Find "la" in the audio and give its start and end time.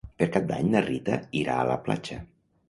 1.73-1.77